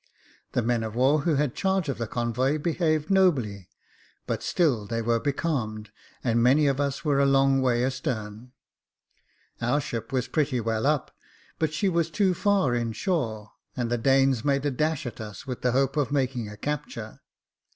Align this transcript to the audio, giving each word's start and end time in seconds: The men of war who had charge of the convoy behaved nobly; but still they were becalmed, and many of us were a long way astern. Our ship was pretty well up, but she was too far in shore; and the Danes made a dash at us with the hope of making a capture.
The 0.53 0.63
men 0.63 0.81
of 0.81 0.95
war 0.95 1.19
who 1.19 1.35
had 1.35 1.53
charge 1.53 1.87
of 1.87 1.99
the 1.99 2.07
convoy 2.07 2.57
behaved 2.57 3.11
nobly; 3.11 3.69
but 4.25 4.41
still 4.41 4.87
they 4.87 4.99
were 4.99 5.19
becalmed, 5.19 5.91
and 6.23 6.41
many 6.41 6.65
of 6.65 6.81
us 6.81 7.05
were 7.05 7.19
a 7.19 7.27
long 7.27 7.61
way 7.61 7.85
astern. 7.85 8.51
Our 9.61 9.79
ship 9.79 10.11
was 10.11 10.27
pretty 10.27 10.59
well 10.59 10.87
up, 10.87 11.15
but 11.59 11.71
she 11.71 11.87
was 11.87 12.09
too 12.09 12.33
far 12.33 12.73
in 12.73 12.93
shore; 12.93 13.51
and 13.77 13.91
the 13.91 13.97
Danes 13.99 14.43
made 14.43 14.65
a 14.65 14.71
dash 14.71 15.05
at 15.05 15.21
us 15.21 15.45
with 15.45 15.61
the 15.61 15.73
hope 15.73 15.95
of 15.95 16.11
making 16.11 16.49
a 16.49 16.57
capture. 16.57 17.19